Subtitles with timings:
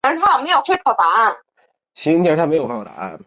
[0.01, 0.01] 环形真绥螨为植绥螨科真绥螨属下
[2.45, 2.67] 的一个
[3.11, 3.19] 种。